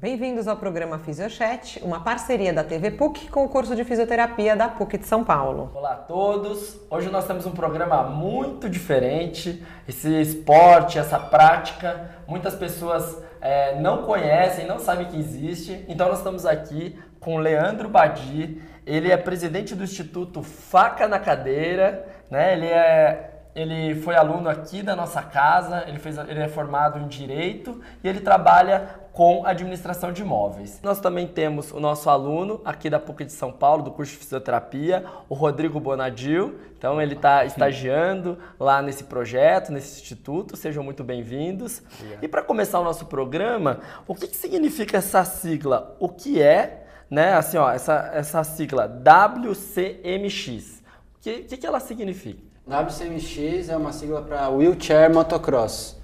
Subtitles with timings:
[0.00, 4.68] Bem-vindos ao programa Fisiochat, uma parceria da TV PUC com o curso de fisioterapia da
[4.68, 5.72] PUC de São Paulo.
[5.74, 6.80] Olá a todos!
[6.88, 9.60] Hoje nós temos um programa muito diferente.
[9.88, 15.84] Esse esporte, essa prática, muitas pessoas é, não conhecem, não sabem que existe.
[15.88, 18.62] Então nós estamos aqui com Leandro Badi.
[18.86, 22.52] Ele é presidente do Instituto Faca na Cadeira, né?
[22.52, 27.08] Ele é ele foi aluno aqui da nossa casa, ele, fez, ele é formado em
[27.08, 30.78] Direito e ele trabalha com administração de imóveis.
[30.80, 34.18] Nós também temos o nosso aluno aqui da PUC de São Paulo, do curso de
[34.18, 36.60] fisioterapia, o Rodrigo Bonadil.
[36.78, 40.56] Então ele está estagiando lá nesse projeto, nesse instituto.
[40.56, 41.82] Sejam muito bem-vindos.
[42.22, 45.96] E para começar o nosso programa, o que, que significa essa sigla?
[45.98, 47.32] O que é, né?
[47.32, 50.78] Assim, ó, essa, essa sigla WCMX.
[51.16, 52.47] O que, que, que ela significa?
[52.68, 55.96] WCMX é uma sigla para Wheelchair Motocross,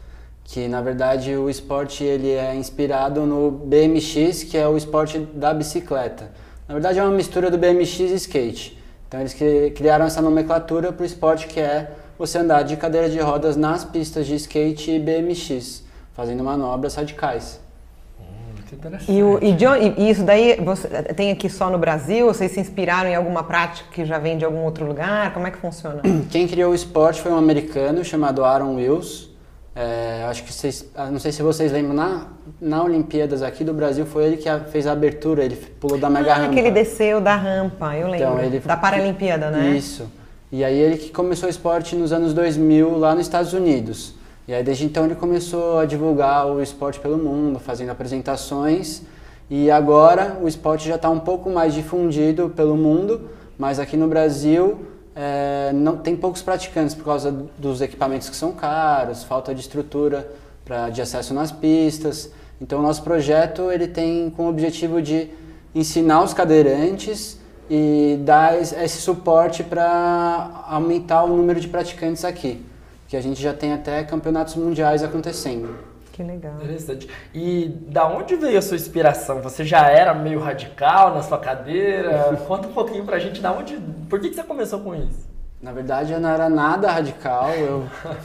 [0.42, 5.52] que na verdade o esporte ele é inspirado no BMX, que é o esporte da
[5.52, 6.32] bicicleta.
[6.66, 8.82] Na verdade é uma mistura do BMX e skate.
[9.06, 9.36] Então eles
[9.76, 13.84] criaram essa nomenclatura para o esporte que é você andar de cadeira de rodas nas
[13.84, 15.84] pistas de skate e BMX,
[16.14, 17.60] fazendo manobras radicais.
[19.08, 22.26] E, o, e, John, e, isso daí você tem aqui só no Brasil?
[22.26, 25.32] Vocês se inspiraram em alguma prática que já vem de algum outro lugar?
[25.32, 26.02] Como é que funciona?
[26.30, 29.34] Quem criou o esporte foi um americano chamado Aaron Wills.
[29.76, 32.26] É, acho que vocês, ah, não sei se vocês lembram, na,
[32.60, 36.32] na Olimpíadas aqui do Brasil foi ele que fez a abertura, ele pulou da mega
[36.32, 36.52] ah, rampa.
[36.54, 38.16] que ele desceu da rampa, eu lembro.
[38.16, 39.70] Então, ele, da Paralimpíada, né?
[39.76, 40.08] Isso.
[40.52, 44.14] E aí ele que começou o esporte nos anos 2000 lá nos Estados Unidos.
[44.46, 49.00] E aí desde então ele começou a divulgar o esporte pelo mundo, fazendo apresentações.
[49.48, 54.06] E agora o esporte já está um pouco mais difundido pelo mundo, mas aqui no
[54.06, 54.84] Brasil
[55.16, 60.30] é, não tem poucos praticantes por causa dos equipamentos que são caros, falta de estrutura
[60.62, 62.30] pra, de acesso nas pistas.
[62.60, 65.30] Então o nosso projeto ele tem como objetivo de
[65.74, 72.62] ensinar os cadeirantes e dar esse suporte para aumentar o número de praticantes aqui
[73.08, 75.76] que a gente já tem até campeonatos mundiais acontecendo.
[76.14, 76.54] Que legal.
[76.62, 77.08] Interessante.
[77.34, 79.42] E da onde veio a sua inspiração?
[79.42, 82.38] Você já era meio radical na sua cadeira?
[82.46, 83.76] Conta um pouquinho pra gente da onde.
[84.08, 85.28] Por que, que você começou com isso?
[85.60, 87.84] Na verdade, eu não era nada radical, eu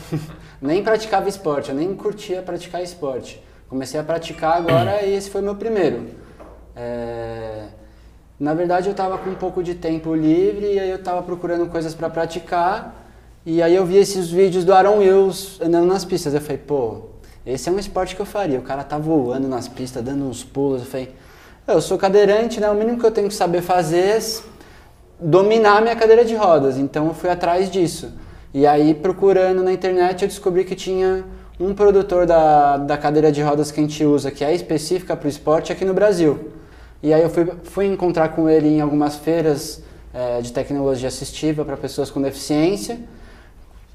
[0.61, 3.41] nem praticava esporte, eu nem curtia praticar esporte.
[3.67, 6.09] Comecei a praticar agora e esse foi meu primeiro.
[6.75, 7.69] É...
[8.39, 11.67] Na verdade, eu estava com um pouco de tempo livre e aí eu estava procurando
[11.67, 12.98] coisas para praticar
[13.51, 16.35] e aí eu vi esses vídeos do Aaron Wills andando nas pistas.
[16.35, 17.05] Eu falei, pô,
[17.43, 18.59] esse é um esporte que eu faria.
[18.59, 20.81] O cara tá voando nas pistas, dando uns pulos.
[20.81, 21.15] Eu falei,
[21.65, 22.69] eu sou cadeirante, né?
[22.69, 24.19] O mínimo que eu tenho que saber fazer é
[25.19, 26.77] dominar a minha cadeira de rodas.
[26.77, 28.13] Então eu fui atrás disso.
[28.53, 31.25] E aí, procurando na internet, eu descobri que tinha
[31.59, 35.25] um produtor da, da cadeira de rodas que a gente usa, que é específica para
[35.25, 36.51] o esporte, aqui no Brasil.
[37.01, 39.81] E aí eu fui, fui encontrar com ele em algumas feiras
[40.13, 42.99] é, de tecnologia assistiva para pessoas com deficiência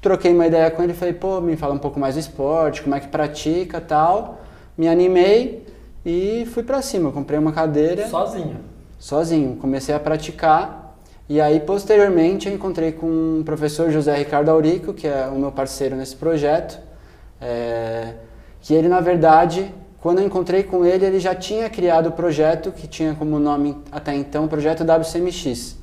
[0.05, 2.93] troquei uma ideia com ele falei, pô, me fala um pouco mais do esporte, como
[2.93, 4.39] é que pratica tal.
[4.77, 5.65] Me animei
[6.05, 7.11] e fui para cima.
[7.11, 8.07] Comprei uma cadeira.
[8.07, 8.57] Sozinho?
[8.99, 9.55] Sozinho.
[9.55, 10.95] Comecei a praticar.
[11.27, 15.51] E aí, posteriormente, eu encontrei com o professor José Ricardo Aurico, que é o meu
[15.51, 16.79] parceiro nesse projeto.
[17.41, 18.13] É,
[18.61, 22.71] que ele, na verdade, quando eu encontrei com ele, ele já tinha criado o projeto,
[22.71, 25.77] que tinha como nome até então, Projeto WCMX.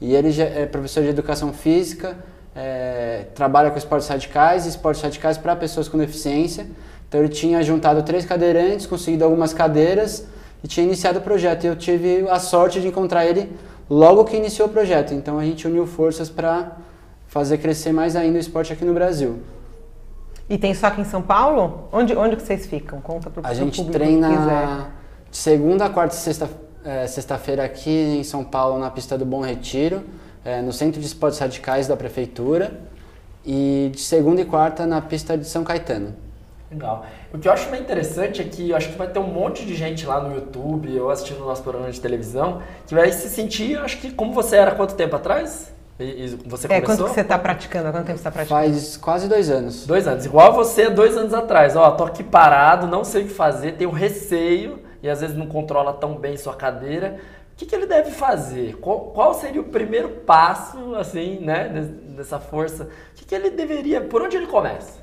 [0.00, 2.16] E ele é professor de Educação Física,
[2.54, 6.66] é, trabalha com esportes radicais e esportes radicais para pessoas com deficiência.
[7.08, 10.26] Então ele tinha juntado três cadeirantes, conseguido algumas cadeiras
[10.62, 11.64] e tinha iniciado o projeto.
[11.64, 13.50] E eu tive a sorte de encontrar ele
[13.88, 15.14] logo que iniciou o projeto.
[15.14, 16.76] Então a gente uniu forças para
[17.26, 19.40] fazer crescer mais ainda o esporte aqui no Brasil.
[20.48, 21.88] E tem só aqui em São Paulo?
[21.92, 23.00] Onde, onde que vocês ficam?
[23.00, 24.88] Conta para o A gente treina
[25.30, 26.50] segunda, quarta e sexta,
[26.84, 30.02] é, sexta-feira aqui em São Paulo na pista do Bom Retiro
[30.44, 32.80] é, no Centro de Esportes Radicais da Prefeitura
[33.44, 36.14] e de segunda e quarta na pista de São Caetano.
[36.70, 37.04] Legal.
[37.34, 39.66] O que eu acho mais interessante é que eu acho que vai ter um monte
[39.66, 43.28] de gente lá no YouTube ou assistindo o nosso programa de televisão que vai se
[43.28, 45.72] sentir, acho que como você era quanto tempo atrás?
[45.98, 46.80] E você é, começou?
[46.80, 47.88] quanto que você está praticando?
[47.88, 48.62] Há quanto tempo você está praticando?
[48.62, 49.86] Faz quase dois anos.
[49.86, 50.24] Dois anos.
[50.24, 51.76] Igual você dois anos atrás.
[51.76, 55.46] Ó, tô aqui parado, não sei o que fazer, tenho receio e às vezes não
[55.46, 57.18] controla tão bem sua cadeira
[57.60, 58.76] que, que ele deve fazer?
[58.76, 61.68] Qual, qual, seria o primeiro passo, assim, né,
[62.16, 62.84] dessa força?
[62.84, 65.00] O que, que ele deveria, por onde ele começa?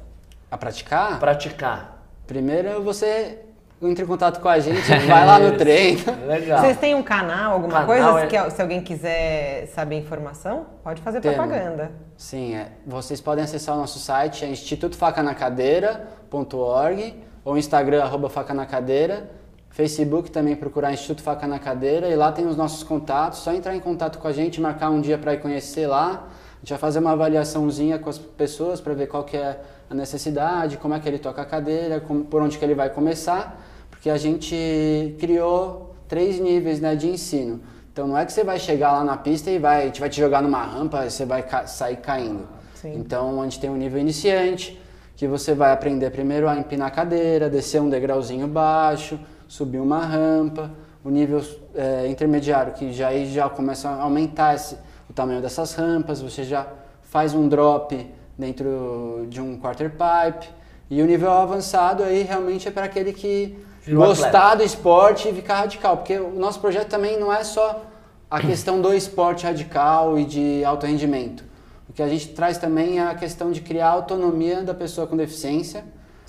[0.50, 1.19] A praticar?
[1.19, 2.04] Praticar.
[2.25, 3.44] Primeiro você
[3.80, 6.01] entre em contato com a gente, vai lá no treino.
[6.25, 6.62] Legal.
[6.62, 8.21] Vocês têm um canal, alguma canal coisa?
[8.21, 8.25] É...
[8.25, 11.38] Que, se alguém quiser saber informação, pode fazer Temos.
[11.38, 11.92] propaganda.
[12.18, 12.69] Sim, é.
[12.88, 19.30] vocês podem acessar o nosso site, é institutofacanacadeira.org ou Instagram, arroba facanacadeira
[19.77, 23.38] Facebook também procurar Instituto Faca na Cadeira e lá tem os nossos contatos.
[23.38, 26.27] Só entrar em contato com a gente, marcar um dia para ir conhecer lá.
[26.56, 29.94] A gente vai fazer uma avaliaçãozinha com as pessoas para ver qual que é a
[29.94, 33.63] necessidade, como é que ele toca a cadeira, como, por onde que ele vai começar,
[33.91, 37.62] porque a gente criou três níveis né, de ensino.
[37.94, 40.09] Então não é que você vai chegar lá na pista e vai, a gente vai
[40.09, 42.47] te jogar numa rampa e você vai ca sair caindo.
[42.74, 42.95] Sim.
[42.95, 44.81] Então a gente tem um nível iniciante,
[45.15, 49.99] que você vai aprender primeiro a empinar a cadeira, descer um degrauzinho baixo, subir uma
[50.05, 50.71] rampa,
[51.03, 51.41] o nível
[51.73, 54.77] é, intermediário, que já, já começa a aumentar esse,
[55.09, 56.67] o tamanho dessas rampas, você já
[57.01, 60.49] faz um drop dentro de um quarter pipe,
[60.89, 64.57] e o nível avançado aí realmente é para aquele que Virou gostar atleta.
[64.57, 67.85] do esporte e ficar radical, porque o nosso projeto também não é só
[68.29, 71.45] a questão do esporte radical e de alto rendimento.
[71.89, 75.15] O que a gente traz também é a questão de criar autonomia da pessoa com
[75.15, 75.85] deficiência,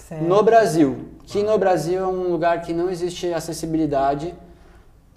[0.08, 0.24] Certo.
[0.24, 4.34] No Brasil, que no Brasil é um lugar que não existe acessibilidade.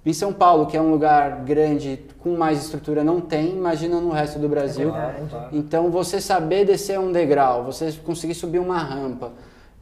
[0.06, 3.52] Em São Paulo, que é um lugar grande, com mais estrutura, não tem.
[3.52, 4.94] Imagina no resto do Brasil.
[4.94, 5.16] É
[5.54, 9.32] então, você saber descer um degrau, você conseguir subir uma rampa,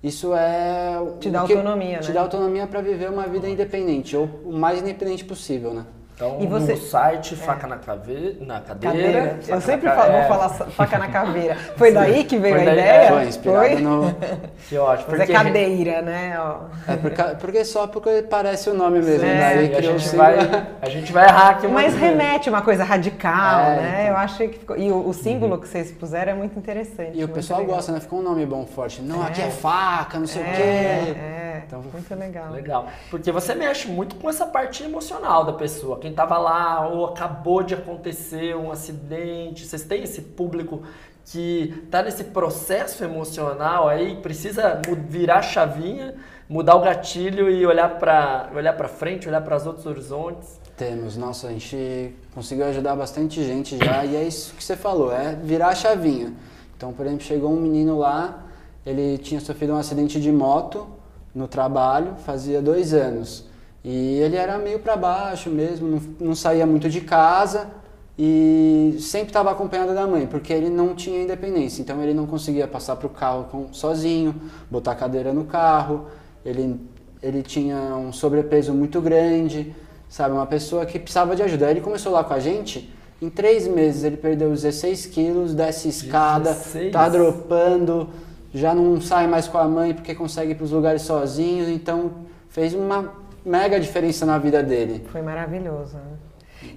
[0.04, 0.96] isso é...
[1.20, 2.00] Te dá autonomia, né?
[2.00, 5.86] Te dá autonomia para viver uma vida independente, ou o mais independente possível, né?
[6.20, 6.74] Então, e você...
[6.74, 7.70] no site, faca é.
[7.70, 8.38] na, cave...
[8.42, 8.98] na cadeira.
[8.98, 9.40] cadeira.
[9.48, 9.96] Eu sempre na...
[9.96, 10.28] falo, vou é.
[10.28, 11.56] falar faca na caveira.
[11.78, 13.08] Foi daí que veio a ideia?
[13.08, 13.76] Foi, inspirado Foi?
[13.80, 14.16] no...
[14.68, 15.08] Que ótimo.
[15.12, 15.32] Mas é porque...
[15.32, 16.38] é cadeira, né?
[16.86, 19.26] É porque, porque, só porque parece o nome mesmo.
[19.26, 19.40] É.
[19.40, 20.36] Daí a, gente vai,
[20.82, 24.02] a gente vai errar aqui uma Mas remete uma coisa radical, é, né?
[24.02, 24.12] Então.
[24.12, 24.78] Eu achei que ficou...
[24.78, 25.62] E o, o símbolo uhum.
[25.62, 27.18] que vocês puseram é muito interessante.
[27.18, 27.78] E o pessoal legal.
[27.78, 28.02] gosta, né?
[28.02, 29.02] Ficou um nome bom, forte.
[29.02, 30.62] Não, aqui é faca, não sei o quê.
[30.62, 32.52] É, então, muito legal.
[32.52, 32.88] Legal.
[33.10, 35.98] Porque você mexe muito com essa parte emocional da pessoa.
[35.98, 39.66] Quem tava lá ou acabou de acontecer um acidente.
[39.66, 40.84] Vocês têm esse público
[41.26, 46.16] que está nesse processo emocional aí, precisa virar a chavinha,
[46.48, 50.60] mudar o gatilho e olhar para olhar frente, olhar para os outros horizontes.
[50.76, 55.14] Temos, nossa, a gente conseguiu ajudar bastante gente já e é isso que você falou,
[55.14, 56.34] é virar a chavinha.
[56.76, 58.46] Então, por exemplo, chegou um menino lá,
[58.86, 60.88] ele tinha sofrido um acidente de moto
[61.36, 63.49] no trabalho, fazia dois anos.
[63.92, 67.72] E ele era meio para baixo mesmo, não, não, saía muito de casa
[68.20, 71.82] e sempre estava acompanhado da mãe, porque ele não tinha independência.
[71.82, 74.36] Então ele não conseguia passar para o carro com, sozinho,
[74.70, 76.06] botar a cadeira no carro.
[76.46, 76.80] Ele,
[77.20, 79.76] ele tinha um sobrepeso muito grande,
[80.08, 80.36] sabe?
[80.36, 81.66] Uma pessoa que precisava de ajuda.
[81.66, 82.94] Aí ele começou lá com a gente.
[83.20, 86.92] Em três meses ele perdeu 16 quilos, desce escada, 16?
[86.92, 88.08] tá dropando,
[88.54, 91.68] já não sai mais com a mãe porque consegue ir para os lugares sozinho.
[91.72, 92.12] Então
[92.50, 95.06] fez uma mega diferença na vida dele.
[95.12, 95.96] Foi maravilhoso.
[95.98, 96.18] Né?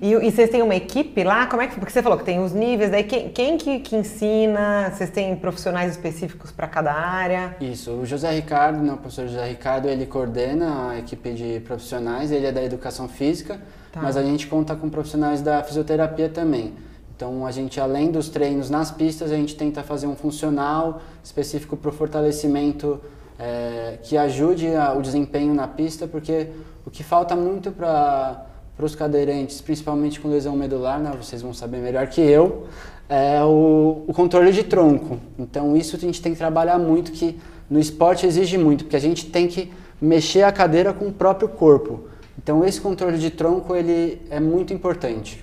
[0.01, 1.47] E, e, vocês têm uma equipe lá?
[1.47, 3.97] Como é que Porque você falou que tem os níveis, daí quem, quem que, que
[3.97, 4.91] ensina?
[4.91, 7.57] Vocês têm profissionais específicos para cada área?
[7.61, 12.31] Isso, o José Ricardo, né, o professor José Ricardo, ele coordena a equipe de profissionais,
[12.31, 13.61] ele é da educação física,
[13.91, 14.01] tá.
[14.01, 16.75] mas a gente conta com profissionais da fisioterapia também.
[17.15, 21.77] Então a gente, além dos treinos nas pistas, a gente tenta fazer um funcional específico
[21.77, 23.01] para o fortalecimento
[23.43, 26.47] é, que ajude a, o desempenho na pista, porque
[26.87, 28.47] o que falta muito para
[28.79, 32.69] os cadeirantes, principalmente com lesão medular, né, vocês vão saber melhor que eu,
[33.09, 35.19] é o, o, controle de tronco.
[35.37, 37.37] Então isso a gente tem que trabalhar muito, que
[37.69, 41.49] no esporte exige muito, porque a gente tem que mexer a cadeira com o próprio
[41.49, 42.05] corpo.
[42.41, 45.42] Então esse controle de tronco ele é muito importante.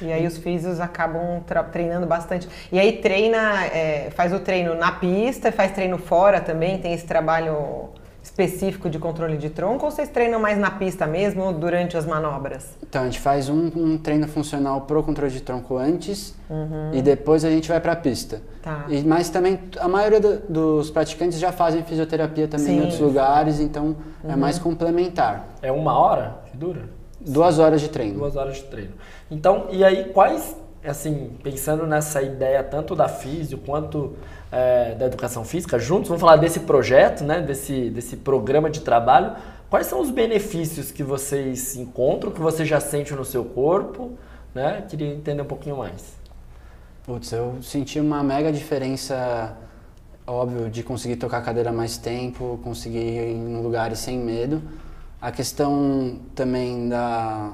[0.00, 2.48] E aí os físicos acabam treinando bastante.
[2.70, 7.06] E aí treina, é, faz o treino na pista, faz treino fora também, tem esse
[7.06, 7.90] trabalho
[8.26, 12.76] específico de controle de tronco ou vocês treinam mais na pista mesmo durante as manobras?
[12.82, 16.90] Então a gente faz um, um treino funcional pro controle de tronco antes uhum.
[16.92, 18.42] e depois a gente vai para a pista.
[18.62, 18.84] Tá.
[18.88, 22.76] E, mas também a maioria do, dos praticantes já fazem fisioterapia também Sim.
[22.78, 24.32] em outros lugares, então é uhum.
[24.32, 25.46] é mais complementar.
[25.62, 26.95] É uma hora que dura?
[27.26, 28.18] Duas horas de treino.
[28.18, 28.92] Duas horas de treino.
[29.30, 34.14] Então, e aí quais, assim, pensando nessa ideia tanto da físio quanto
[34.52, 39.34] é, da educação física, juntos, vamos falar desse projeto, né, desse, desse programa de trabalho,
[39.68, 44.12] quais são os benefícios que vocês encontram, que você já sente no seu corpo,
[44.54, 44.84] né?
[44.88, 46.14] Queria entender um pouquinho mais.
[47.04, 49.56] Putz, eu senti uma mega diferença,
[50.26, 54.62] óbvio, de conseguir tocar a cadeira mais tempo, conseguir ir em lugares sem medo.
[55.26, 57.50] A questão também da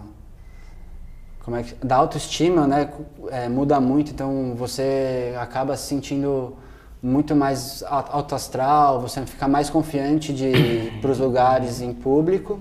[1.43, 2.91] como é que, da autoestima, né,
[3.31, 4.11] é, muda muito.
[4.13, 6.55] Então você acaba se sentindo
[7.03, 12.61] muito mais alto astral, você fica mais confiante de ir para os lugares em público.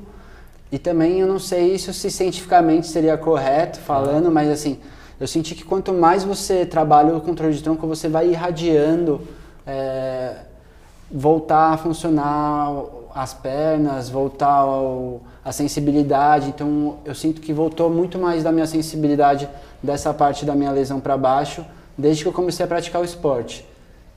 [0.72, 4.80] E também eu não sei isso se cientificamente seria correto falando, mas assim,
[5.20, 9.28] eu senti que quanto mais você trabalha o controle de tronco, você vai irradiando
[9.68, 10.36] é,
[11.14, 12.72] voltar a funcionar
[13.14, 16.50] as pernas, voltar ao, a sensibilidade.
[16.50, 19.50] Então eu sinto que voltou muito mais da minha sensibilidade
[19.82, 21.66] dessa parte da minha lesão para baixo
[21.98, 23.66] desde que eu comecei a praticar o esporte.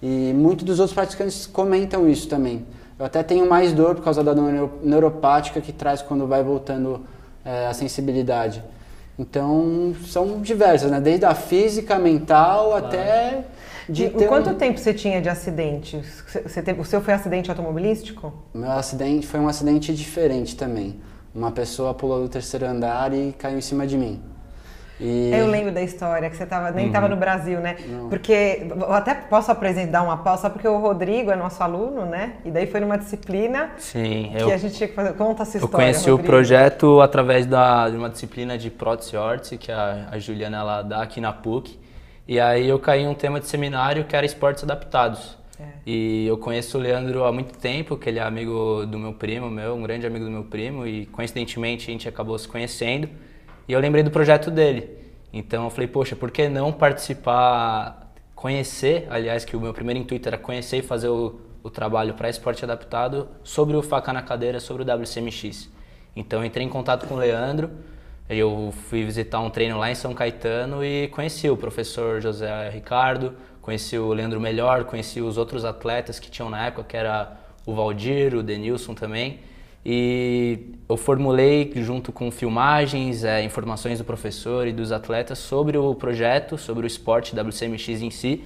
[0.02, 2.64] E muitos dos outros praticantes comentam isso também.
[2.98, 7.04] Eu até tenho mais dor por causa da dor neuropática que traz quando vai voltando
[7.44, 8.62] é, a sensibilidade.
[9.18, 11.00] Então, são diversas, né?
[11.00, 12.86] Desde a física, mental, claro.
[12.86, 13.44] até
[13.88, 14.54] de e quanto um...
[14.54, 16.00] tempo você tinha de acidente?
[16.42, 16.80] Você teve...
[16.80, 18.32] O seu foi acidente automobilístico?
[18.52, 21.00] Meu acidente foi um acidente diferente também.
[21.34, 24.22] Uma pessoa pulou do terceiro andar e caiu em cima de mim.
[25.00, 25.32] E...
[25.32, 27.12] Eu lembro da história, que você tava, nem estava uhum.
[27.14, 27.76] no Brasil, né?
[27.88, 28.08] Não.
[28.08, 32.34] Porque, eu até posso apresentar uma pausa, só porque o Rodrigo é nosso aluno, né?
[32.44, 35.14] E daí foi numa disciplina Sim, que eu, a gente tinha que fazer.
[35.14, 36.22] Conta essa história, Eu conheci Rodrigo.
[36.22, 40.82] o projeto através da, de uma disciplina de prótese órtese, que a, a Juliana ela
[40.82, 41.78] dá aqui na PUC.
[42.26, 45.36] E aí eu caí em um tema de seminário que era esportes adaptados.
[45.60, 45.64] É.
[45.86, 49.50] E eu conheço o Leandro há muito tempo, que ele é amigo do meu primo,
[49.50, 53.08] meu, um grande amigo do meu primo, e coincidentemente a gente acabou se conhecendo.
[53.68, 54.90] E eu lembrei do projeto dele.
[55.32, 60.28] Então eu falei, poxa, por que não participar, conhecer, aliás, que o meu primeiro intuito
[60.28, 64.60] era conhecer e fazer o, o trabalho para esporte adaptado sobre o faca na cadeira,
[64.60, 65.70] sobre o WCMX.
[66.16, 67.70] Então entrei em contato com o Leandro,
[68.28, 73.34] eu fui visitar um treino lá em São Caetano e conheci o professor José Ricardo,
[73.60, 77.74] conheci o Leandro Melhor, conheci os outros atletas que tinham na época, que era o
[77.74, 79.40] Valdir, o Denilson também.
[79.84, 85.94] E eu formulei, junto com filmagens, é, informações do professor e dos atletas sobre o
[85.94, 88.42] projeto, sobre o esporte WCMX em si.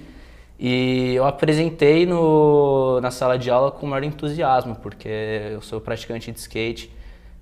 [0.59, 5.07] E eu apresentei no, na sala de aula com o maior entusiasmo, porque
[5.53, 6.91] eu sou praticante de skate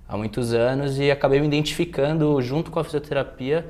[0.08, 3.68] há muitos anos e acabei me identificando junto com a fisioterapia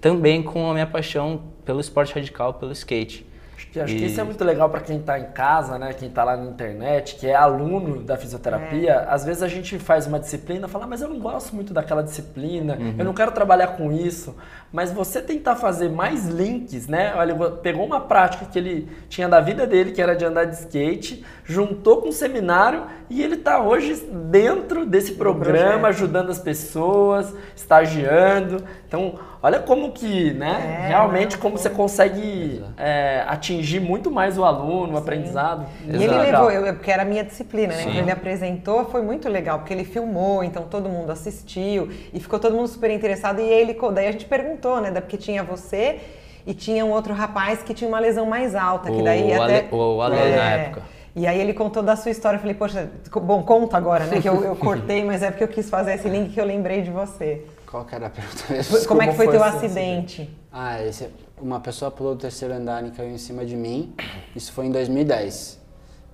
[0.00, 3.26] também com a minha paixão pelo esporte radical, pelo skate.
[3.56, 3.98] Acho que, acho e...
[3.98, 5.94] que isso é muito legal para quem está em casa, né?
[5.94, 8.90] Quem está lá na internet, que é aluno da fisioterapia.
[8.90, 9.06] É.
[9.08, 12.02] Às vezes a gente faz uma disciplina e fala, mas eu não gosto muito daquela
[12.02, 12.96] disciplina, uhum.
[12.98, 14.36] eu não quero trabalhar com isso.
[14.74, 17.14] Mas você tentar fazer mais links, né?
[17.14, 20.56] Olha, pegou uma prática que ele tinha da vida dele, que era de andar de
[20.56, 23.94] skate, juntou com um seminário e ele está hoje
[24.30, 28.64] dentro desse programa, ajudando as pessoas, estagiando.
[28.88, 30.86] Então, olha como que, né?
[30.86, 34.94] É, realmente como você consegue é, atingir muito mais o aluno, Sim.
[34.94, 35.66] o aprendizado.
[35.86, 37.84] E ele levou, eu, porque era a minha disciplina, né?
[37.84, 42.40] Quando ele apresentou, foi muito legal, porque ele filmou, então todo mundo assistiu e ficou
[42.40, 43.40] todo mundo super interessado.
[43.40, 45.00] E ele, daí a gente perguntou, né?
[45.00, 46.00] Porque tinha você
[46.46, 49.58] e tinha um outro rapaz que tinha uma lesão mais alta, que daí o até...
[49.58, 50.82] Ale, o Ale é, na época.
[51.16, 52.90] E aí ele contou da sua história, eu falei, poxa,
[53.22, 54.20] bom, conta agora, né?
[54.20, 56.82] Que eu, eu cortei, mas é porque eu quis fazer esse link que eu lembrei
[56.82, 57.46] de você.
[57.70, 58.44] Qual que era a pergunta?
[58.68, 60.22] Como, Como é que foi, foi teu acidente?
[60.22, 60.30] acidente?
[60.52, 61.08] Ah, esse,
[61.40, 63.94] uma pessoa pulou do terceiro andar e caiu em cima de mim.
[64.34, 65.60] Isso foi em 2010.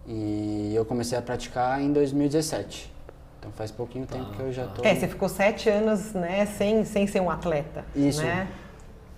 [0.06, 2.92] E eu comecei a praticar em 2017.
[3.40, 4.84] Então faz pouquinho tempo que eu já tô.
[4.84, 7.84] É, você ficou sete anos, né, sem, sem ser um atleta.
[7.96, 8.22] Isso.
[8.22, 8.46] Né?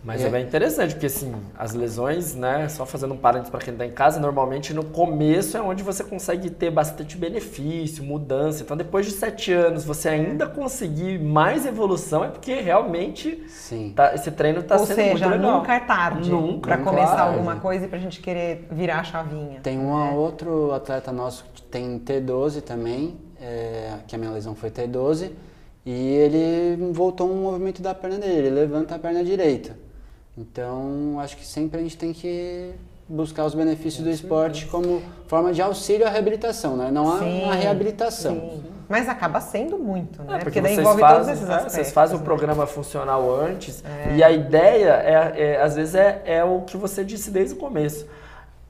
[0.04, 0.26] Mas é.
[0.26, 0.30] é.
[0.30, 3.92] bem interessante, porque assim, as lesões, né, só fazendo um parênteses para quem está em
[3.92, 8.62] casa, normalmente no começo é onde você consegue ter bastante benefício, mudança.
[8.62, 13.92] Então depois de sete anos você ainda conseguir mais evolução, é porque realmente Sim.
[13.94, 15.58] Tá, esse treino está sendo seja, muito legal.
[15.58, 17.32] nunca é tarde para começar claro.
[17.32, 19.60] alguma coisa e para a gente querer virar a chavinha.
[19.62, 20.10] Tem um né?
[20.16, 25.30] outro atleta nosso que tem T12 também, é, que a minha lesão foi T12,
[25.84, 29.76] e ele voltou um movimento da perna dele, ele levanta a perna direita.
[30.38, 32.70] Então, acho que sempre a gente tem que
[33.08, 36.90] buscar os benefícios do esporte como forma de auxílio à reabilitação, né?
[36.90, 38.34] Não sim, uma reabilitação.
[38.34, 38.62] Sim.
[38.88, 40.36] Mas acaba sendo muito, né?
[40.36, 41.74] É, porque, porque envolve fazem, todos esses é, aspectos.
[41.74, 42.22] Vocês fazem né?
[42.22, 44.16] o programa funcional antes é.
[44.16, 47.58] e a ideia, é, é, às vezes, é, é o que você disse desde o
[47.58, 48.06] começo.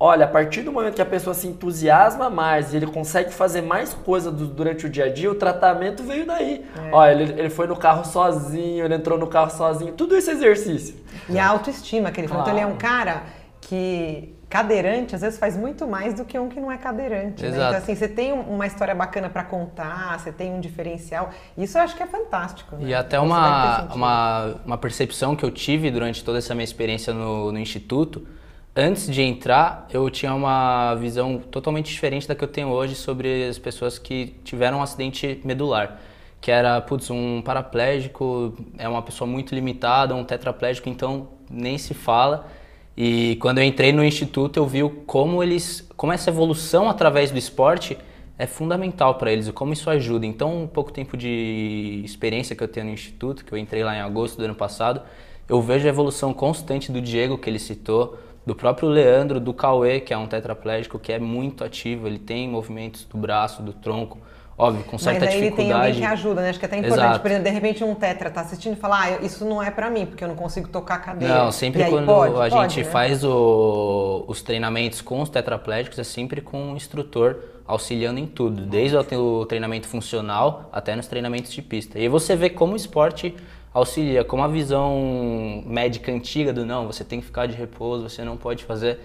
[0.04, 3.62] Olha, a partir do momento que a pessoa se entusiasma mais e ele consegue fazer
[3.62, 6.66] mais coisa do, durante o dia a dia, o tratamento veio daí.
[6.76, 6.90] É.
[6.90, 10.32] Olha, ele, ele foi no carro sozinho, ele entrou no carro sozinho, tudo isso é
[10.32, 10.96] exercício.
[11.28, 12.42] E a autoestima que ele falou.
[12.42, 12.58] Claro.
[12.58, 13.22] Então ele é um cara
[13.60, 17.40] que cadeirante às vezes faz muito mais do que um que não é cadeirante.
[17.40, 17.50] Né?
[17.50, 21.30] Então, assim, você tem uma história bacana para contar, você tem um diferencial.
[21.56, 22.74] Isso eu acho que é fantástico.
[22.74, 22.88] Né?
[22.88, 27.52] E até uma, uma, uma percepção que eu tive durante toda essa minha experiência no,
[27.52, 28.26] no Instituto
[28.74, 33.46] antes de entrar, eu tinha uma visão totalmente diferente da que eu tenho hoje sobre
[33.46, 36.00] as pessoas que tiveram um acidente medular.
[36.40, 41.94] Que era, putz, um paraplégico, é uma pessoa muito limitada, um tetraplégico, então nem se
[41.94, 42.48] fala.
[42.96, 47.38] E quando eu entrei no instituto, eu vi como eles, como essa evolução através do
[47.38, 47.96] esporte
[48.38, 50.26] é fundamental para eles e como isso ajuda.
[50.26, 53.96] Então, um pouco tempo de experiência que eu tenho no instituto, que eu entrei lá
[53.96, 55.02] em agosto do ano passado,
[55.48, 60.00] eu vejo a evolução constante do Diego que ele citou, do próprio Leandro, do Cauê,
[60.00, 64.18] que é um tetraplégico que é muito ativo, ele tem movimentos do braço, do tronco,
[64.58, 65.68] óbvio, com certa Mas aí dificuldade.
[65.70, 66.50] ele tem alguém que ajuda, né?
[66.50, 67.20] Acho que é até importante, Exato.
[67.20, 69.88] por exemplo, de repente um tetra tá assistindo e fala, ah, isso não é pra
[69.90, 71.34] mim, porque eu não consigo tocar a cadeira.
[71.44, 72.34] Não, sempre quando pode?
[72.34, 72.90] a Pode, gente né?
[72.90, 78.66] faz o- os treinamentos com os tetraplégicos, é sempre com um instrutor auxiliando em tudo,
[78.66, 81.98] desde o treinamento funcional até nos treinamentos de pista.
[81.98, 83.34] E você vê como o esporte
[83.72, 88.24] auxilia, como a visão médica antiga do não, você tem que ficar de repouso, você
[88.24, 88.98] não pode fazer,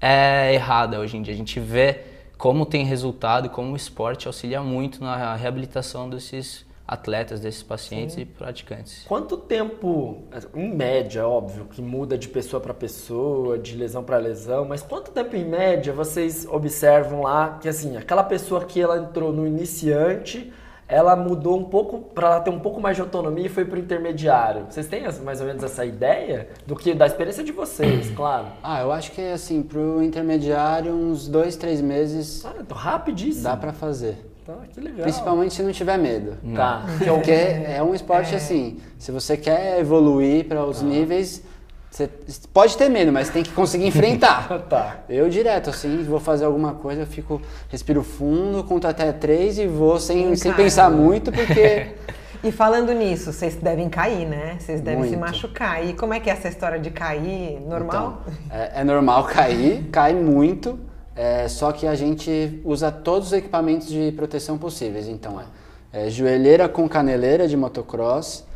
[0.00, 1.34] é errada hoje em dia.
[1.34, 2.00] A gente vê
[2.36, 8.24] como tem resultado, como o esporte auxilia muito na reabilitação desses atletas, desses pacientes e
[8.24, 9.04] praticantes.
[9.06, 10.24] Quanto tempo,
[10.56, 15.12] em média, óbvio, que muda de pessoa para pessoa, de lesão para lesão, mas quanto
[15.12, 20.52] tempo em média vocês observam lá que assim, aquela pessoa que ela entrou no iniciante,
[20.90, 23.76] ela mudou um pouco para ela ter um pouco mais de autonomia e foi para
[23.76, 24.66] o intermediário.
[24.68, 28.46] Vocês têm mais ou menos essa ideia do que da experiência de vocês, claro.
[28.62, 33.44] Ah, eu acho que assim, pro intermediário, uns dois, três meses Ah, rapidíssimo.
[33.44, 34.26] dá pra fazer.
[34.44, 35.02] Tá, que legal.
[35.02, 36.36] Principalmente se não tiver medo.
[36.56, 36.84] Tá.
[36.98, 41.44] Que é o- Porque é um esporte assim, se você quer evoluir para os níveis,
[41.90, 42.08] você
[42.52, 44.48] pode ter medo, mas tem que conseguir enfrentar.
[44.70, 44.98] Tá.
[45.08, 49.66] Eu direto, assim, vou fazer alguma coisa, eu fico, respiro fundo, conto até três e
[49.66, 51.88] vou sem, sem pensar muito, porque
[52.42, 54.56] E falando nisso, vocês devem cair, né?
[54.58, 55.20] Vocês devem se Muito.
[55.20, 55.84] machucar.
[55.84, 57.60] E como é que é essa história de cair?
[57.60, 58.22] Normal?
[58.24, 60.78] Então, é, é normal cair, cai muito,
[61.14, 65.06] é, só que a gente usa todos os equipamentos de proteção possíveis.
[65.06, 65.38] Então
[65.92, 68.46] é, é joelheira com caneleira de motocross,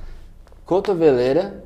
[0.65, 1.63] cotoveleira,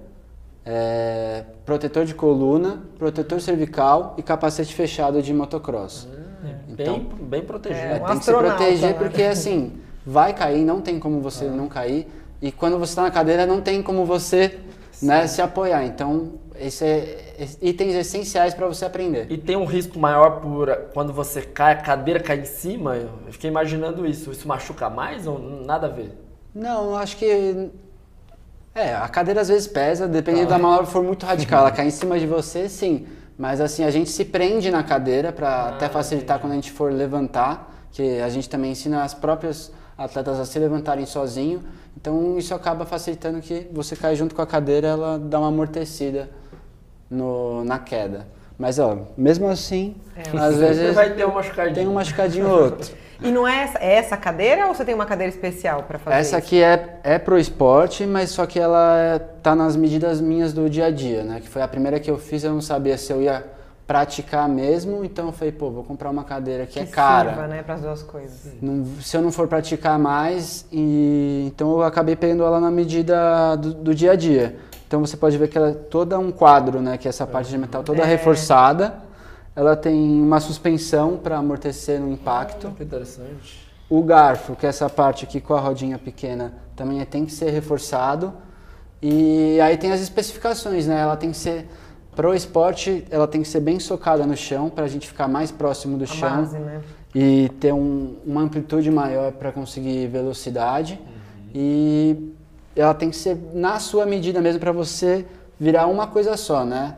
[0.70, 6.06] é, protetor de coluna, protetor cervical e capacete fechado de motocross.
[6.68, 7.86] Então, bem, bem protegido.
[7.86, 8.92] É, um tem que se proteger né?
[8.92, 12.06] porque assim, vai cair, não tem como você não cair.
[12.42, 14.58] E quando você está na cadeira, não tem como você
[15.00, 15.86] né, se apoiar.
[15.86, 19.26] Então, esse é itens essenciais para você aprender.
[19.30, 22.94] E tem um risco maior por quando você cai, a cadeira cai em cima.
[22.94, 24.30] Eu fiquei imaginando isso.
[24.30, 26.12] Isso machuca mais ou nada a ver?
[26.54, 27.70] Não, eu acho que.
[28.78, 31.62] É, a cadeira às vezes pesa, dependendo da manobra for muito radical.
[31.62, 33.08] Ela cai em cima de você, sim.
[33.36, 36.92] Mas assim, a gente se prende na cadeira para até facilitar quando a gente for
[36.92, 41.60] levantar, que a gente também ensina as próprias atletas a se levantarem sozinho.
[42.00, 46.30] Então isso acaba facilitando que você cai junto com a cadeira, ela dá uma amortecida
[47.10, 48.28] no, na queda.
[48.56, 51.74] Mas ó, mesmo assim, às Sempre vezes vai ter um machucadinho.
[51.74, 52.94] tem um machucadinho ou outro.
[53.20, 56.16] E não é essa, é essa cadeira ou você tem uma cadeira especial pra fazer
[56.18, 56.46] Essa isso?
[56.46, 60.70] aqui é, é pro esporte, mas só que ela é- tá nas medidas minhas do
[60.70, 61.40] dia a dia, né?
[61.40, 63.44] Que foi a primeira que eu fiz, eu não sabia se eu ia
[63.86, 67.30] praticar mesmo, então eu falei, pô, vou comprar uma cadeira que, é Que cara.
[67.30, 68.52] sirva, né, pras duas coisas.
[68.60, 73.56] Não- se eu não for praticar mais, e então eu acabei pegando ela na medida
[73.56, 74.56] do, do dia a dia.
[74.86, 76.96] Então você pode ver que ela é toda um quadro, né?
[76.98, 78.04] Que é essa parte de metal toda É.
[78.06, 79.07] reforçada.
[79.58, 82.70] Ela tem uma suspensão para amortecer no impacto.
[82.76, 83.66] Que interessante.
[83.90, 87.32] O garfo, que é essa parte aqui com a rodinha pequena, também é- tem que
[87.32, 88.32] ser reforçado.
[89.02, 91.00] E aí tem as especificações, né?
[91.00, 91.66] Ela tem que ser
[92.14, 95.50] pro esporte, ela tem que ser bem socada no chão para a gente ficar mais
[95.50, 96.80] próximo do A chão base, né?
[97.12, 101.00] e ter um- uma amplitude maior para conseguir velocidade.
[101.52, 102.32] E
[102.76, 105.26] ela tem que ser na sua medida mesmo para você
[105.58, 106.94] virar uma coisa só, né?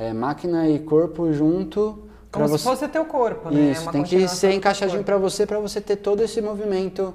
[0.00, 1.98] É, máquina e corpo junto.
[2.32, 2.64] Como se você...
[2.64, 3.68] fosse o teu corpo, né?
[3.68, 7.12] É Isso, uma tem que ser encaixadinho para você, para você ter todo esse movimento.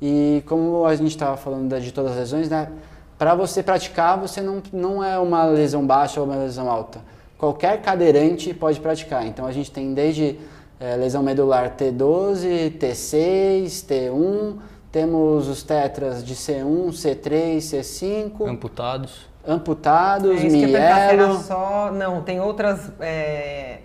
[0.00, 2.70] E como a gente estava falando de todas as lesões, né?
[3.18, 7.00] Para você praticar, você não, não é uma lesão baixa ou uma lesão alta.
[7.36, 9.26] Qualquer cadeirante pode praticar.
[9.26, 10.38] Então a gente tem desde
[10.78, 14.58] eh, lesão medular T12, T6, T1,
[14.92, 19.31] temos os tetras de C1, C3, C5, Amputados.
[19.46, 21.38] Amputados, É isso mielo.
[21.40, 21.90] só...
[21.92, 22.90] Não, tem outras...
[23.00, 23.78] é,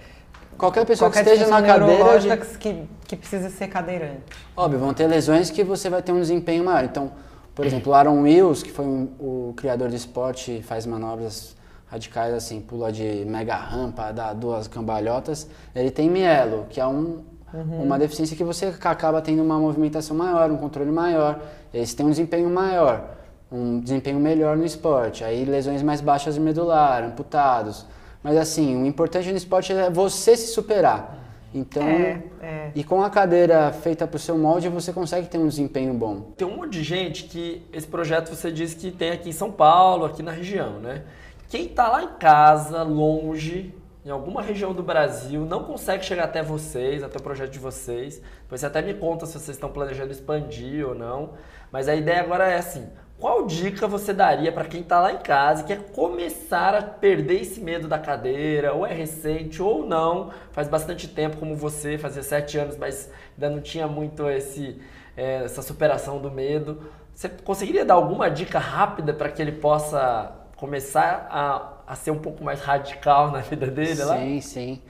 [0.57, 2.19] Qualquer pessoa Qualquer que esteja na cadeira.
[2.19, 4.23] de- que, que precisa ser cadeirante.
[4.55, 6.83] Óbvio, vão ter lesões que você vai ter um desempenho maior.
[6.83, 7.11] Então,
[7.53, 11.55] por exemplo, o Aaron Wills, que foi um- o criador do esporte, faz manobras
[11.89, 17.19] radicais assim, pula de mega rampa, dá duas cambalhotas, ele tem mielo, que é um,
[17.53, 21.39] uma deficiência que você acaba tendo uma movimentação maior, um controle maior,
[21.73, 23.11] eles têm um desempenho maior,
[23.51, 25.23] um desempenho melhor no esporte.
[25.23, 27.85] Aí lesões mais baixas de medular, amputados.
[28.23, 31.17] Mas assim, o importante no esporte é você se superar.
[31.53, 32.71] Então, É, é.
[32.75, 36.33] e com a cadeira feita para o seu molde, você consegue ter um desempenho bom.
[36.35, 39.51] Tem um monte de gente que esse projeto você disse que tem aqui em São
[39.51, 41.03] Paulo, aqui na região, né?
[41.49, 43.73] Quem tá lá em casa, longe,
[44.05, 48.21] em alguma região do Brasil, não consegue chegar até vocês, até o projeto de vocês.
[48.43, 51.31] Depois você até me conta se vocês estão planejando expandir ou não.
[51.71, 52.87] Mas a ideia agora é assim:
[53.19, 57.41] qual dica você daria para quem está lá em casa e quer começar a perder
[57.41, 62.21] esse medo da cadeira, ou é recente ou não, faz bastante tempo como você, fazia
[62.21, 64.79] sete anos, mas ainda não tinha muito esse,
[65.15, 66.83] é, essa superação do medo.
[67.13, 72.19] Você conseguiria dar alguma dica rápida para que ele possa começar a, a ser um
[72.19, 74.17] pouco mais radical na vida dele sim, lá?
[74.17, 74.81] Sim, sim.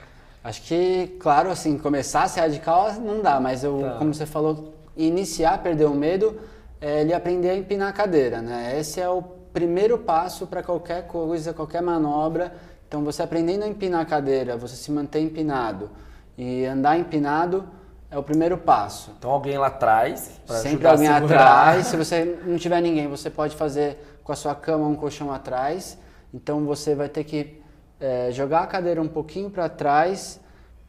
[0.44, 3.96] Acho que, claro, assim, começar a ser radical não dá, mas eu, tá.
[3.98, 6.38] como você falou, iniciar a perder o medo
[6.80, 8.78] é ele aprender a empinar a cadeira, né?
[8.78, 12.52] Esse é o primeiro passo para qualquer coisa, qualquer manobra.
[12.86, 15.90] Então, você aprendendo a empinar a cadeira, você se manter empinado
[16.36, 17.68] e andar empinado
[18.10, 19.12] é o primeiro passo.
[19.18, 21.88] Então, alguém lá atrás, Sempre alguém atrás.
[21.88, 25.98] Se você não tiver ninguém, você pode fazer com a sua cama um colchão atrás.
[26.32, 27.60] Então, você vai ter que
[28.00, 30.40] é, jogar a cadeira um pouquinho para trás,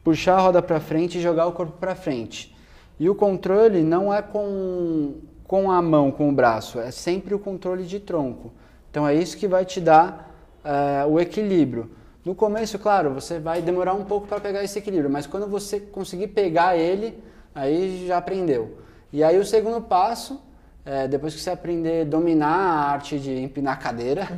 [0.02, 2.56] puxar a roda para frente e jogar o corpo para frente.
[2.98, 5.14] E o controle não é com
[5.50, 8.52] com a mão, com o braço, é sempre o controle de tronco.
[8.88, 10.32] Então é isso que vai te dar
[10.64, 11.90] uh, o equilíbrio.
[12.24, 15.80] No começo, claro, você vai demorar um pouco para pegar esse equilíbrio, mas quando você
[15.80, 17.20] conseguir pegar ele,
[17.52, 18.78] aí já aprendeu.
[19.12, 20.40] E aí o segundo passo,
[20.84, 24.28] é, depois que você aprender a dominar a arte de empinar a cadeira,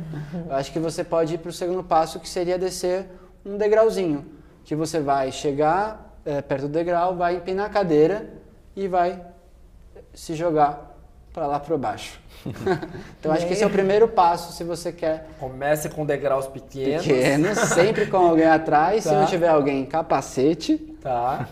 [0.49, 3.05] eu acho que você pode ir para o segundo passo, que seria descer
[3.45, 4.25] um degrauzinho,
[4.65, 8.33] que você vai chegar é, perto do degrau, vai empinar a cadeira
[8.75, 9.23] e vai
[10.11, 10.92] se jogar
[11.33, 12.19] para lá para baixo.
[13.19, 15.27] então acho que esse é o primeiro passo se você quer.
[15.39, 17.05] Comece com degraus pequenos.
[17.05, 19.03] Pequenos, sempre com alguém atrás.
[19.03, 19.09] Tá.
[19.09, 20.77] Se não tiver alguém, capacete.
[21.01, 21.47] Tá.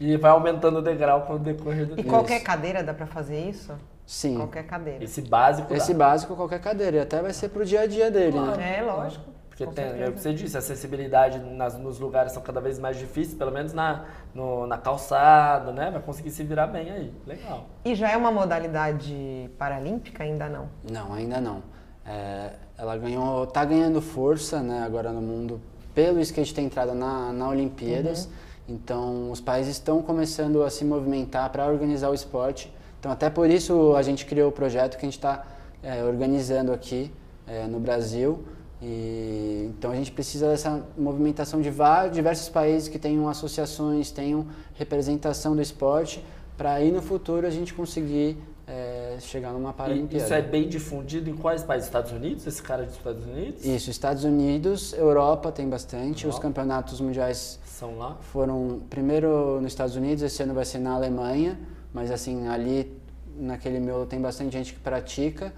[0.00, 3.48] E vai aumentando o degrau com o decorrer do E qualquer cadeira dá para fazer
[3.48, 3.72] isso?
[4.06, 4.36] Sim.
[4.36, 5.02] Qualquer cadeira.
[5.02, 5.72] Esse básico.
[5.72, 6.06] Esse dá.
[6.06, 6.98] básico, qualquer cadeira.
[6.98, 8.56] E até vai ser pro dia a dia dele, claro.
[8.56, 8.78] né?
[8.78, 9.33] É, lógico.
[9.56, 13.38] Porque tem, é você disse, a acessibilidade nas, nos lugares são cada vez mais difíceis,
[13.38, 15.92] pelo menos na, no, na calçada, né?
[15.92, 17.14] Vai conseguir se virar bem aí.
[17.24, 17.66] Legal.
[17.84, 20.24] E já é uma modalidade paralímpica?
[20.24, 20.68] Ainda não?
[20.90, 21.62] Não, ainda não.
[22.04, 25.60] É, ela ganhou, tá ganhando força né, agora no mundo
[25.94, 28.24] pelo skate ter entrado na, na Olimpíadas.
[28.24, 28.32] Uhum.
[28.74, 32.74] Então, os países estão começando a se movimentar para organizar o esporte.
[32.98, 35.44] Então, até por isso a gente criou o projeto que a gente está
[35.80, 37.12] é, organizando aqui
[37.46, 38.44] é, no Brasil
[38.82, 44.46] e, então a gente precisa dessa movimentação de vários, diversos países que tenham associações, tenham
[44.74, 46.24] representação do esporte,
[46.56, 50.24] para aí no futuro a gente conseguir é, chegar numa Paralimpíada.
[50.24, 51.86] isso é bem difundido em quais países?
[51.86, 52.46] Estados Unidos?
[52.46, 53.64] Esse cara é dos Estados Unidos?
[53.64, 56.24] Isso, Estados Unidos, Europa tem bastante.
[56.24, 56.28] Europa.
[56.28, 58.16] Os campeonatos mundiais são lá?
[58.20, 61.58] Foram primeiro nos Estados Unidos, esse ano vai ser na Alemanha,
[61.92, 62.96] mas assim ali
[63.36, 65.52] naquele miolo tem bastante gente que pratica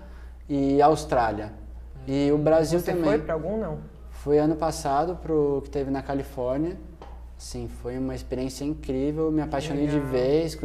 [0.48, 1.52] e Austrália.
[2.06, 3.04] E o Brasil Você também.
[3.04, 3.78] foi para algum não?
[4.10, 6.76] Fui ano passado pro que teve na Califórnia.
[7.38, 10.00] Sim, foi uma experiência incrível, me apaixonei Legal.
[10.00, 10.58] de vez.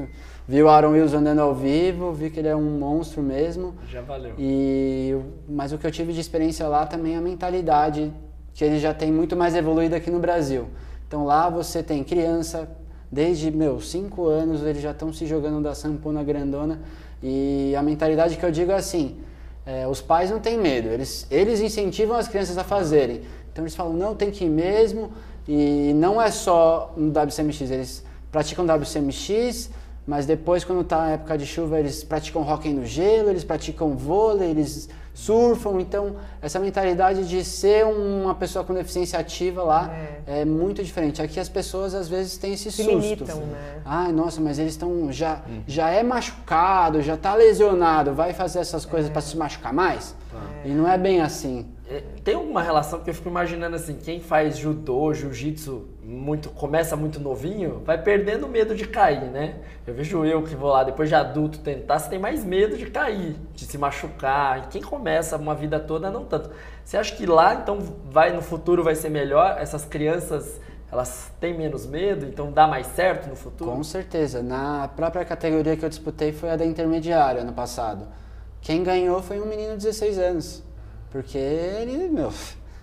[0.47, 3.75] Vi o Aaron Wills andando ao vivo, vi que ele é um monstro mesmo.
[3.89, 4.33] Já valeu.
[4.39, 5.17] E,
[5.49, 8.13] mas o que eu tive de experiência lá também é a mentalidade,
[8.53, 10.67] que ele já tem muito mais evoluída aqui no Brasil.
[11.05, 12.69] Então lá você tem criança,
[13.11, 16.79] desde, meu, 5 anos eles já estão se jogando da sampona grandona.
[17.21, 19.17] E a mentalidade que eu digo é assim,
[19.65, 23.21] é, os pais não têm medo, eles, eles incentivam as crianças a fazerem.
[23.51, 25.11] Então eles falam, não, tem que ir mesmo.
[25.47, 29.69] E não é só no WCMX, eles praticam WCMX,
[30.05, 33.95] mas depois, quando está a época de chuva, eles praticam hockey no gelo, eles praticam
[33.95, 35.79] vôlei, eles surfam.
[35.79, 39.93] Então, essa mentalidade de ser uma pessoa com deficiência ativa lá
[40.25, 41.21] é, é muito diferente.
[41.21, 42.99] Aqui as pessoas às vezes têm esse Se susto.
[42.99, 43.81] limitam, né?
[43.85, 45.61] Ai, nossa, mas eles estão já hum.
[45.67, 49.13] já é machucado, já está lesionado, vai fazer essas coisas é.
[49.13, 50.15] para se machucar mais?
[50.63, 50.69] É.
[50.69, 51.67] E não é bem assim.
[51.91, 56.95] É, tem alguma relação que eu fico imaginando assim, quem faz judô, jiu-jitsu muito começa
[56.95, 59.55] muito novinho, vai perdendo medo de cair, né?
[59.85, 62.85] Eu vejo eu que vou lá depois de adulto tentar, você tem mais medo de
[62.85, 64.69] cair, de se machucar.
[64.69, 66.49] Quem começa uma vida toda não tanto.
[66.85, 69.57] Você acha que lá então vai no futuro vai ser melhor?
[69.59, 73.69] Essas crianças elas têm menos medo, então dá mais certo no futuro?
[73.69, 74.41] Com certeza.
[74.41, 78.07] Na própria categoria que eu disputei foi a da intermediária ano passado.
[78.61, 80.70] Quem ganhou foi um menino de 16 anos.
[81.11, 82.31] Porque ele, meu,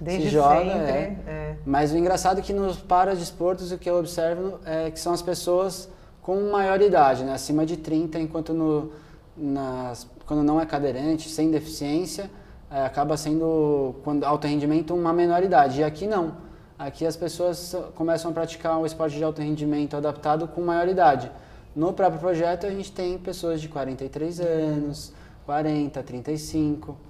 [0.01, 0.61] Desde se joga.
[0.61, 1.19] Sempre, é.
[1.27, 1.57] é.
[1.65, 5.23] Mas o engraçado é que nos paradesportos o que eu observo é que são as
[5.23, 5.89] pessoas
[6.23, 7.33] com maior idade, né?
[7.33, 8.93] acima de 30, enquanto no,
[9.37, 12.31] nas, quando não é cadeirante, sem deficiência,
[12.71, 15.81] é, acaba sendo, quando alto rendimento, uma menor idade.
[15.81, 16.35] E aqui não.
[16.79, 21.33] Aqui as pessoas começam a praticar o esporte de alto rendimento adaptado com maior idade.
[21.75, 25.13] No próprio projeto a gente tem pessoas de 43 anos,
[25.47, 27.08] 40, 35.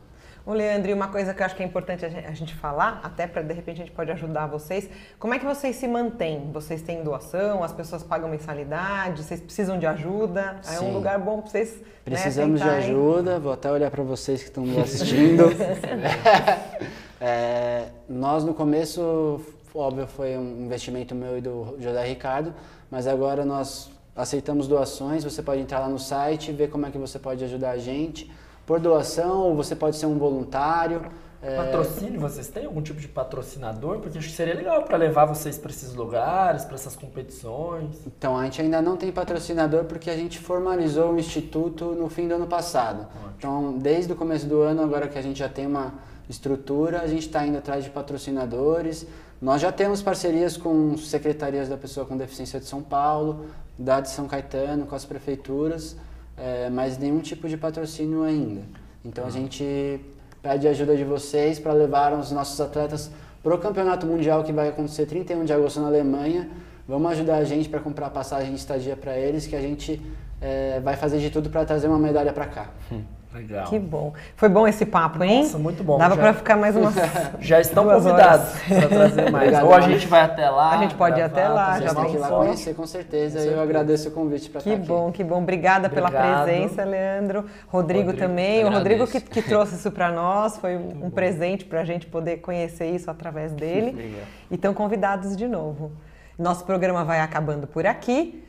[0.49, 3.27] Ô, Leandro, e uma coisa que eu acho que é importante a gente falar, até
[3.27, 6.51] para de repente a gente pode ajudar vocês, como é que vocês se mantêm?
[6.51, 10.57] Vocês têm doação, as pessoas pagam mensalidade, vocês precisam de ajuda?
[10.63, 10.77] Sim.
[10.77, 11.75] É um lugar bom para vocês.
[11.77, 15.51] Né, Precisamos né, de ajuda, vou até olhar para vocês que estão me assistindo.
[17.21, 19.43] é, nós no começo,
[19.75, 22.55] óbvio, foi um investimento meu e do José Ricardo,
[22.91, 26.91] mas agora nós aceitamos doações, você pode entrar lá no site e ver como é
[26.91, 28.33] que você pode ajudar a gente
[28.69, 31.01] por doação, ou você pode ser um voluntário.
[31.41, 31.57] É...
[31.57, 33.99] Patrocínio, vocês têm algum tipo de patrocinador?
[34.01, 37.97] Porque acho que seria legal para levar vocês para esses lugares, para essas competições.
[38.07, 42.29] Então, a gente ainda não tem patrocinador porque a gente formalizou o instituto no fim
[42.29, 43.07] do ano passado.
[43.07, 43.33] Ótimo.
[43.39, 45.95] Então, desde o começo do ano, agora que a gente já tem uma
[46.29, 49.07] estrutura, a gente está indo atrás de patrocinadores.
[49.41, 53.47] Nós já temos parcerias com secretarias da pessoa com deficiência de São Paulo,
[53.79, 55.97] da de São Caetano, com as prefeituras
[56.41, 58.63] é, mas nenhum tipo de patrocínio ainda.
[59.05, 60.01] Então a gente
[60.43, 63.11] pede ajuda de vocês para levar os nossos atletas
[63.43, 66.49] para o campeonato mundial que vai acontecer 31 de agosto na Alemanha.
[66.87, 70.01] Vamos ajudar a gente para comprar passagem de estadia para eles, que a gente
[70.41, 72.71] é, vai fazer de tudo para trazer uma medalha para cá.
[72.91, 73.03] Hum.
[73.33, 73.67] Legal.
[73.67, 74.15] Que bom.
[74.37, 75.43] Foi bom esse papo, hein?
[75.43, 75.99] Nossa, muito bom.
[75.99, 76.95] Dava para ficar mais umas.
[77.41, 79.49] já estão convidados para trazer mais.
[79.49, 80.71] Obrigado, Ou a gente vai até lá.
[80.71, 83.37] A gente pode ir até lá, já tem que ir lá conhecer com certeza.
[83.37, 83.57] Com certeza.
[83.57, 84.81] Eu agradeço o convite para estar aqui.
[84.81, 85.43] Que bom, que bom.
[85.43, 86.11] Obrigada Obrigado.
[86.11, 87.45] pela presença, Leandro.
[87.67, 88.65] Rodrigo, Rodrigo também.
[88.65, 90.57] O Rodrigo que, que trouxe isso para nós.
[90.57, 91.11] Foi muito um bom.
[91.11, 93.91] presente para a gente poder conhecer isso através dele.
[93.91, 94.27] Obrigado.
[94.51, 95.93] E estão convidados de novo.
[96.39, 98.48] Nosso programa vai acabando por aqui.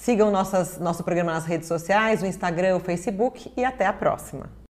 [0.00, 4.48] Sigam nossas, nosso programa nas redes sociais, o Instagram, o Facebook e até a próxima.